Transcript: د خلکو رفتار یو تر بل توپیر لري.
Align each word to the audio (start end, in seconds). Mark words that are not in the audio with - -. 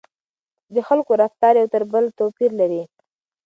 د 0.73 0.75
خلکو 0.87 1.11
رفتار 1.23 1.53
یو 1.61 1.67
تر 1.73 1.83
بل 1.93 2.05
توپیر 2.17 2.51
لري. 2.61 2.83